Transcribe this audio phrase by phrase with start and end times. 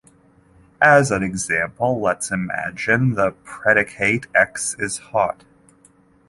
[0.81, 5.43] As an example, let's imagine the predicate, "x is hot".